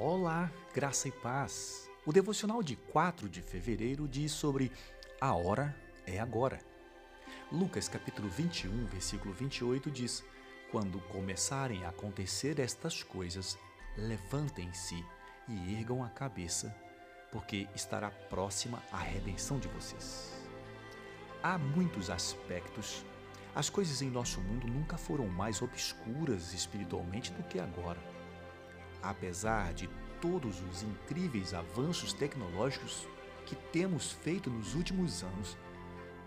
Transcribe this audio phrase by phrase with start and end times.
[0.00, 1.90] Olá, graça e paz.
[2.06, 4.70] O devocional de 4 de fevereiro diz sobre
[5.20, 5.74] a hora
[6.06, 6.60] é agora.
[7.50, 10.24] Lucas capítulo 21, versículo 28 diz:
[10.70, 13.58] Quando começarem a acontecer estas coisas,
[13.96, 15.04] levantem-se
[15.48, 16.72] e ergam a cabeça,
[17.32, 20.32] porque estará próxima a redenção de vocês.
[21.42, 23.04] Há muitos aspectos.
[23.52, 27.98] As coisas em nosso mundo nunca foram mais obscuras espiritualmente do que agora
[29.02, 29.88] apesar de
[30.20, 33.06] todos os incríveis avanços tecnológicos
[33.46, 35.56] que temos feito nos últimos anos,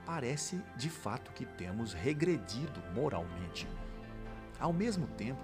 [0.06, 3.68] parece de fato que temos regredido moralmente.
[4.60, 5.44] Ao mesmo tempo,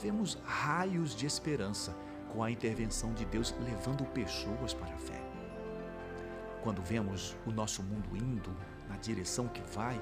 [0.00, 1.94] vemos raios de esperança
[2.32, 5.20] com a intervenção de Deus levando pessoas para a fé.
[6.62, 8.56] Quando vemos o nosso mundo indo
[8.88, 10.00] na direção que vai,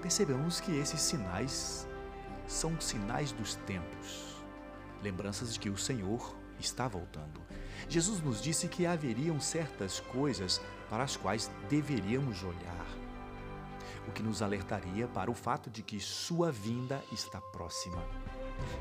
[0.00, 1.86] percebemos que esses sinais
[2.46, 4.33] são sinais dos tempos
[5.04, 7.40] lembranças de que o Senhor está voltando.
[7.88, 12.86] Jesus nos disse que haveriam certas coisas para as quais deveríamos olhar,
[14.08, 18.02] o que nos alertaria para o fato de que Sua vinda está próxima.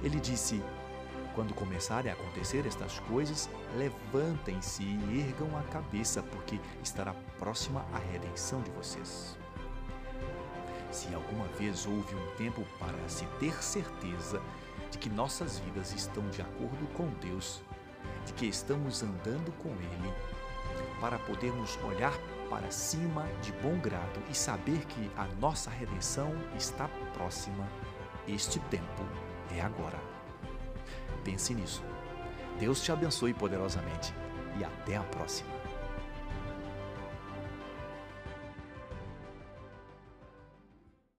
[0.01, 0.63] Ele disse:
[1.35, 7.97] Quando começarem a acontecer estas coisas, levantem-se e ergam a cabeça, porque estará próxima a
[7.97, 9.38] redenção de vocês.
[10.89, 14.39] Se alguma vez houve um tempo para se ter certeza
[14.94, 17.63] de que nossas vidas estão de acordo com Deus,
[18.27, 20.13] de que estamos andando com Ele,
[21.02, 22.13] para podermos olhar
[22.47, 27.67] para cima de bom grado e saber que a nossa redenção está próxima,
[28.27, 29.03] este tempo
[29.58, 30.00] é agora.
[31.23, 31.83] Pense nisso.
[32.59, 34.13] Deus te abençoe poderosamente
[34.59, 35.72] e até a próxima.